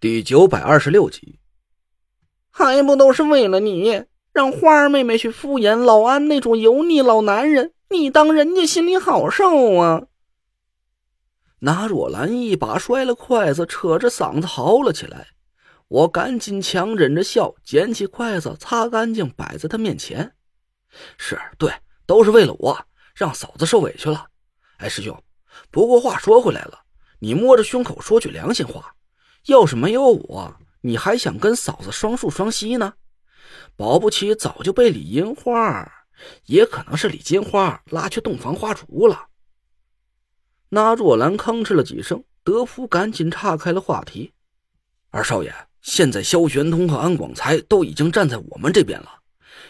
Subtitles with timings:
[0.00, 1.40] 第九百二十六集，
[2.48, 7.74] 还不都是为了你，让花儿妹妹去敷衍老安那种油腻老男人？
[7.90, 10.04] 你当人家心里好受啊？
[11.58, 15.26] 拿若兰一把摔了筷子，扯着嗓子嚎了起来。
[15.88, 20.32] 我赶紧强忍着笑，捡起筷子，擦干净，摆在他面前。
[21.18, 21.70] 是对，
[22.06, 24.28] 都是为了我，让嫂子受委屈了。
[24.78, 25.22] 哎，师兄，
[25.70, 26.86] 不过话说回来了，
[27.18, 28.94] 你摸着胸口说句良心话。
[29.46, 32.94] 要是没有我，你还想跟嫂子双宿双栖呢？
[33.76, 35.90] 保不齐早就被李银花，
[36.46, 39.28] 也可能是李金花拉去洞房花烛了。
[40.68, 44.32] 那若兰吭哧了几声，德福赶紧岔开了话题
[45.10, 49.08] ：“二少爷，现在萧玄通和安广才都已经站在我们这边了，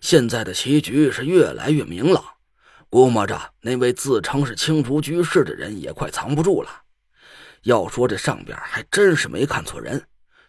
[0.00, 2.24] 现在的棋局是越来越明朗，
[2.88, 6.82] 估摸着那位自称是青竹居士的人也快藏不住了。”
[7.66, 10.06] 要说这上边还真是没看错人，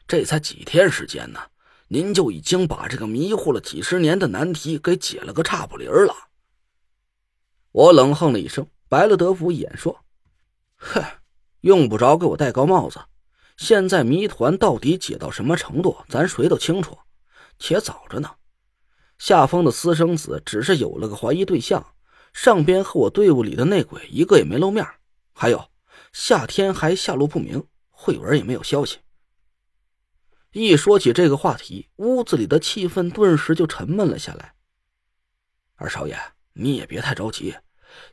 [0.08, 1.40] 这才几天时间呢，
[1.88, 6.14] 您就已经把这个迷糊了几十年的难题给解了个差不离了。
[7.72, 10.00] 我冷哼了一声，白了德福一眼，说
[10.78, 11.04] ：“哼，
[11.62, 13.00] 用不着给我戴高帽子。
[13.58, 16.96] 现在谜团到底解到什么程度，咱谁都清楚，
[17.58, 18.30] 且早着呢。
[19.18, 21.84] 下风的私生子只是有了个怀疑对象，
[22.32, 24.86] 上边和我队伍里的内鬼一个也没露面，
[25.34, 25.68] 还有。”
[26.20, 28.98] 夏天还下落不明，慧文也没有消息。
[30.52, 34.56] 一说起这个话题，屋子里的气氛顿时就沉闷了下来。
[35.76, 36.18] 二少爷，
[36.54, 37.56] 你也别太着急，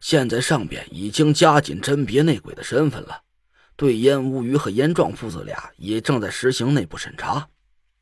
[0.02, 3.22] 现在上边已经加紧甄别内鬼的身份了，
[3.74, 7.48] 对燕无鱼和燕壮父子俩也正在实行内部审查。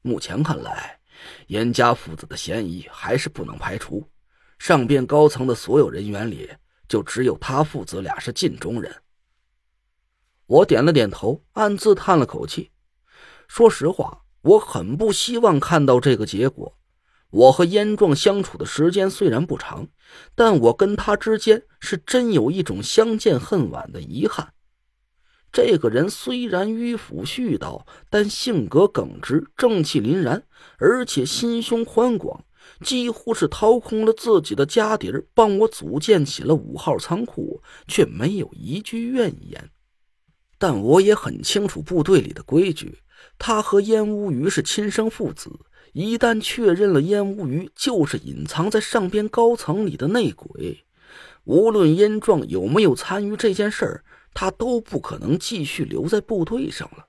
[0.02, 0.98] 目前看来，
[1.46, 4.10] 燕家父子的嫌疑还是不能排除。
[4.58, 6.50] 上边高层的所有人员里，
[6.88, 9.01] 就只有他父子俩是晋中人。
[10.46, 12.70] 我点了点头，暗自叹了口气。
[13.48, 16.76] 说实话，我很不希望看到这个结果。
[17.30, 19.88] 我和燕壮相处的时间虽然不长，
[20.34, 24.52] 但我跟他之间是真有一种相见恨晚的遗憾。
[25.50, 30.42] 这个人虽然迂腐絮叨，但性格耿直，正气凛然，
[30.78, 32.44] 而且心胸宽广，
[32.82, 39.70] 几乎是掏空了自己的家底儿，帮我组建起了五号仓库，却没有一句怨言。
[40.62, 43.00] 但我也很清楚部队里的规矩，
[43.36, 45.50] 他和燕乌鱼是亲生父子。
[45.92, 50.84] 一旦确认了燕乌鱼就是隐藏在上边高层里的内鬼，
[51.42, 57.06] 无论燕壮有没有参与这件事儿，他都不可能继续留在部队上了。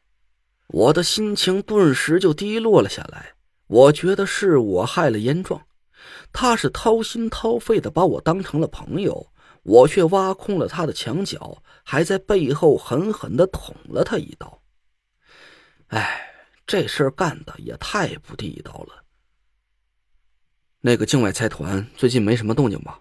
[0.70, 3.36] 我的心情顿时就低落了下来。
[3.68, 5.62] 我觉得是我害了燕壮，
[6.32, 9.28] 他是掏心掏肺的把我当成了朋友。
[9.64, 14.62] 我却挖空了他的墙角，还在背后狠狠的捅了他一刀。
[15.88, 16.32] 哎，
[16.68, 19.04] 这事儿干的也太不地道了。
[20.82, 23.00] 那个境外财团最近没什么动静吧？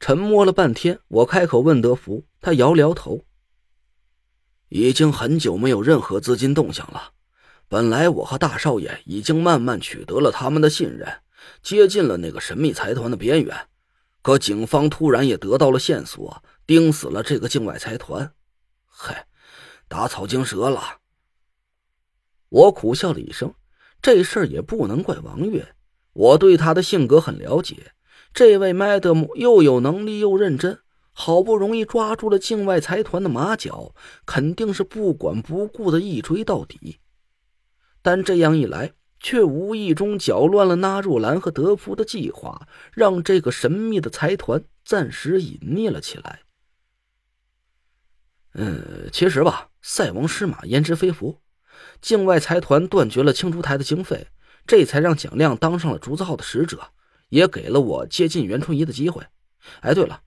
[0.00, 3.24] 沉默了半天，我开口问德福，他摇了摇头。
[4.68, 7.12] 已经很久没有任何资金动向了。
[7.68, 11.20] 本来我和大少爷已经慢慢取得了他们的信任，
[11.62, 13.68] 接近了那个神秘财团的边缘。
[14.22, 18.32] 可警方突然也得到了线索，盯死了这个境外财团。
[18.86, 19.26] 嗨，
[19.88, 21.00] 打草惊蛇了。
[22.48, 23.52] 我苦笑了一声，
[24.00, 25.74] 这事儿也不能怪王月，
[26.12, 27.92] 我对他的性格很了解。
[28.32, 30.78] 这位 Madam 又有能力又认真，
[31.12, 33.94] 好不容易抓住了境外财团的马脚，
[34.24, 37.00] 肯定是不管不顾的一追到底。
[38.00, 46.40] 但这样一来，却无意中搅乱了纳若兰和德福的计划，让这个神秘的财团暂时隐匿了起来。
[48.54, 51.40] 嗯，其实吧，塞翁失马焉知非福，
[52.02, 54.26] 境外财团断绝了青竹台的经费，
[54.66, 56.88] 这才让蒋亮当上了竹子号的使者，
[57.28, 59.24] 也给了我接近袁春怡的机会。
[59.80, 60.22] 哎，对了，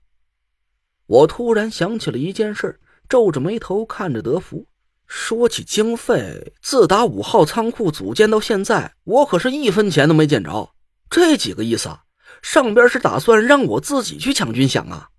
[1.06, 4.66] 我突然想起了一件事，皱着眉头看着德福。
[5.06, 10.70] 说起经费，自打五号仓库组建到现在，我可是一分钱都没见着。
[11.08, 12.02] 这几个意思啊，
[12.42, 15.10] 上边是打算让我自己去抢军饷啊？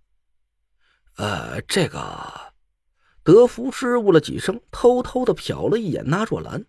[1.15, 1.99] 呃，这个，
[3.23, 6.65] 德福支吾了几声，偷偷的瞟了一眼那若兰。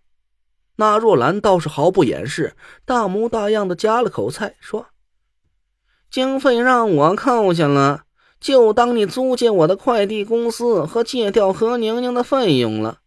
[0.77, 2.55] 那若兰倒是毫不掩饰，
[2.85, 4.87] 大模大样的夹了口菜，说
[6.09, 8.05] ：“经费让我扣下了，
[8.39, 13.01] 就当你租借我的快递公司和借调何宁宁的费用了。”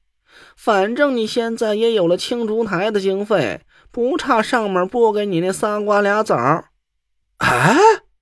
[0.56, 3.62] 反正你现在也有了青竹台的经费，
[3.92, 6.36] 不差上面拨给你那仨瓜俩枣。
[7.38, 7.76] 哎，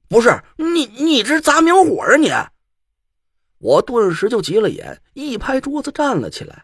[0.08, 2.32] 不是你，你这砸明火啊你！
[3.60, 6.64] 我顿时就急了眼，一拍桌子站了起来。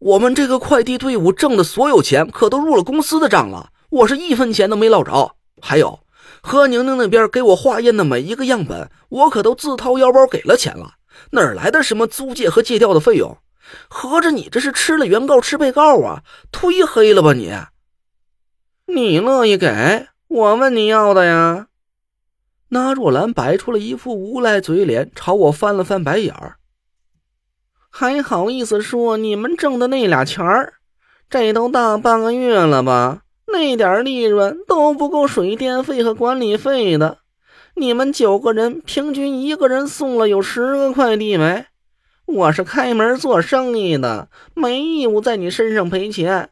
[0.00, 5.36] 我们这个快递队伍挣的所有钱可都入了公司的账了，我是一分钱都没捞着。
[5.62, 6.00] 还有
[6.42, 10.94] 何宁宁那边给我化验的每一个样本，我可都自掏腰包给了钱了，
[11.30, 13.38] 哪来的什么租借和借调的费用？
[13.88, 16.22] 合着你这是吃了原告吃被告啊？
[16.52, 17.52] 忒黑了吧你！
[18.86, 21.68] 你乐意给我问你要的呀？
[22.68, 26.56] 那若兰摆出了一副无赖嘴脸，朝我翻了翻白眼儿。
[27.90, 30.74] 还好意思说你们挣的那俩钱儿？
[31.30, 33.20] 这都大半个月了吧？
[33.46, 37.18] 那点利润都不够水电费和管理费的。
[37.76, 41.66] 你们九个人平均一个人送了有十个快递没？
[42.26, 46.50] 我是开门做生意的，没义务在你身上赔钱。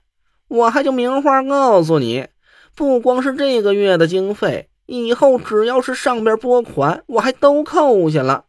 [0.49, 2.29] 我还就明话告诉你，
[2.75, 8.45] 不光是这个月的经费，以后只要是上边拨款，我还都扣下了。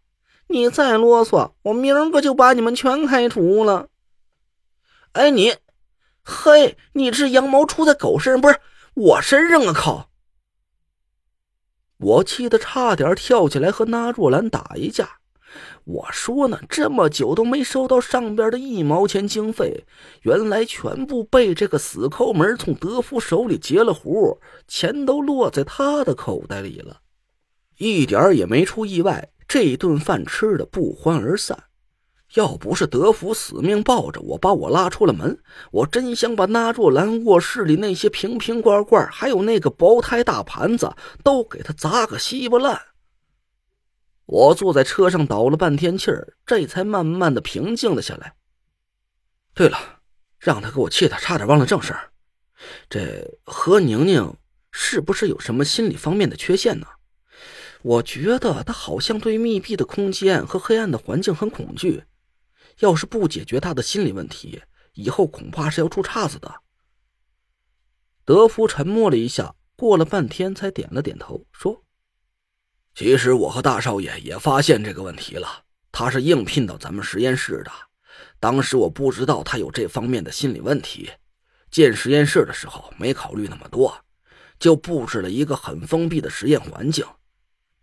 [0.47, 3.87] 你再啰嗦，我明儿个就把你们全开除了。
[5.13, 5.55] 哎，你，
[6.23, 8.59] 嘿，你这羊毛出在狗身上，不是
[8.93, 9.73] 我身上啊！
[9.73, 10.09] 靠！
[11.97, 15.19] 我气得差点跳起来和那若兰打一架。
[15.85, 19.85] 我说呢，这么久都没收到上边的一毛钱经费，
[20.21, 27.01] 原来全部被这个死抠门从德福手里截了胡，钱都落在他的口袋里了，
[27.77, 29.29] 一点也没出意外。
[29.45, 31.65] 这顿饭吃的不欢而散，
[32.35, 35.37] 要不是德福死命抱着我把我拉出了门，
[35.69, 42.81] 我真想把那若兰卧室里那些瓶瓶罐罐，还有那个薄胎大盘子都给他砸个稀巴烂。
[44.33, 48.35] 我坐在车上倒了半天气儿，这才慢慢的平静了下来。
[49.53, 49.99] 对了，
[50.39, 52.09] 让他给我气的差点忘了正事儿，
[52.89, 54.35] 这何宁宁
[54.71, 56.87] 是不是有什么心理方面的缺陷呢？
[57.83, 62.03] 我觉得他好像对密闭的空间和黑暗的环境很恐惧，
[62.79, 64.63] 要是不解决他的心理问题，
[64.93, 66.51] 以后恐怕是要出岔子的。
[68.25, 71.82] 德福沉默了一下，过了半天才点了点头，说
[72.95, 75.63] ：“其实我和大少爷也发现这个问题了。
[75.91, 77.71] 他是应聘到咱们实验室的，
[78.39, 81.09] 当时我不知道他有这方面的心理问题，
[81.69, 83.95] 建实验室的时候没考虑那么多，
[84.59, 87.05] 就布置了一个很封闭的实验环境。”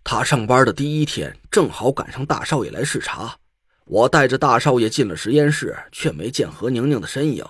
[0.02, 3.36] 他上班的第一天正好赶上大少爷来视察，
[3.84, 7.44] 我带着大少爷进了实验室，却没见何宁宁的身影，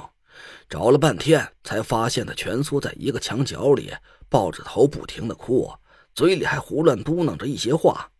[0.68, 3.94] 找了半天才发现她蜷缩在一个墙角里，
[4.28, 5.72] 抱着头不停的哭，
[6.14, 8.10] 嘴里还胡乱嘟囔着一些话。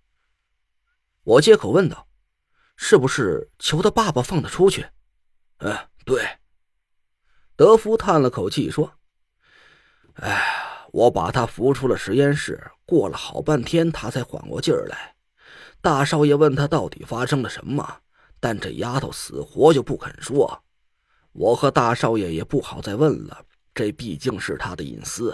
[1.23, 2.07] 我接口问道
[2.77, 4.87] ：“是不是求他爸爸放他出去
[5.59, 6.27] ？”“嗯，对。”
[7.57, 8.93] 德福叹了口气说
[10.15, 15.15] ：“哎。”我把他扶出了实验室，过了好半天，他才缓过劲儿来。
[15.81, 18.01] 大少爷问他到底发生了什么，
[18.41, 20.65] 但这丫头死活就不肯说。
[21.31, 25.33] 我和大少爷也不好再问了，这毕竟是他的隐私。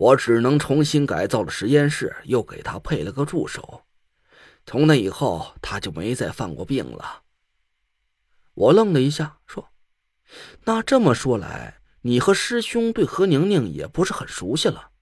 [0.00, 3.82] 我只能重新改造了实验室，又给他配了个助手。
[4.64, 7.24] 从那以后，他就没再犯过病了。
[8.54, 9.68] 我愣了一下，说
[10.64, 14.92] ：“那这么说来……”你和师兄对何宁宁也不是很熟悉了，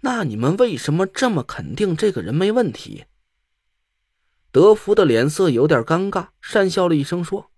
[0.00, 3.04] 那你们为什么这么肯定这个人没问题？
[4.50, 7.50] 德福的脸色有点尴尬，讪笑了一声说：“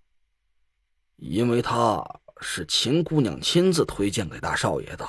[1.15, 2.05] 因为他
[2.41, 5.09] 是秦姑娘亲自推荐给大少爷的。”